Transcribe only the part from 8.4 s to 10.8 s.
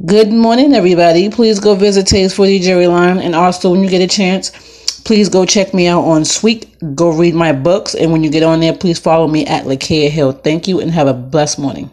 on there, please follow me at Lakea Hill. Thank you